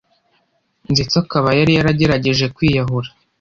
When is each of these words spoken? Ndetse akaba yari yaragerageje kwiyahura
Ndetse 0.93 1.15
akaba 1.23 1.49
yari 1.59 1.71
yaragerageje 1.77 2.45
kwiyahura 2.55 3.09